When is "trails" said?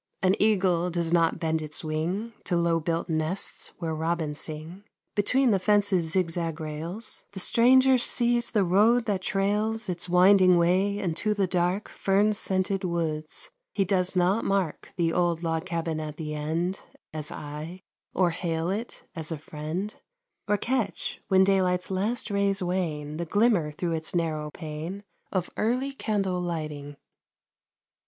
9.21-9.89